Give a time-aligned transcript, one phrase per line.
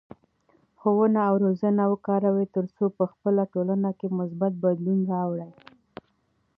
[0.79, 5.49] ښوونه او روزنه وکاروه ترڅو په خپله ټولنه کې مثبت بدلون راوړې.